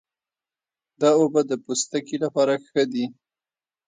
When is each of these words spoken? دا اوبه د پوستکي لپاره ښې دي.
دا 1.01 1.09
اوبه 1.19 1.41
د 1.49 1.51
پوستکي 1.63 2.17
لپاره 2.23 2.53
ښې 2.65 2.83
دي. 2.93 3.05